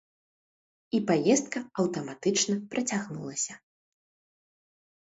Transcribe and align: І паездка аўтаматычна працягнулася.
І 0.97 1.01
паездка 1.11 1.59
аўтаматычна 1.85 2.55
працягнулася. 2.75 3.53